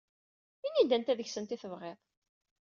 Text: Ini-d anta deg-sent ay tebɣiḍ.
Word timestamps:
Ini-d 0.67 0.91
anta 0.95 1.17
deg-sent 1.19 1.53
ay 1.55 1.59
tebɣiḍ. 1.59 1.99